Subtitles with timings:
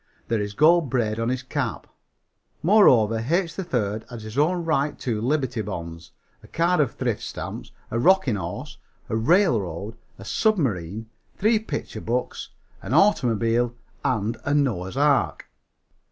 [0.29, 1.85] There is gold braid on his cap.
[2.63, 3.51] Moreover, H.
[3.53, 7.99] 3rd has in his own right two Liberty bonds, a card of thrift stamps, a
[7.99, 8.79] rocking horse,
[9.09, 12.49] a railroad, a submarine, three picture books,
[12.81, 15.47] an automobile and a Noah's ark.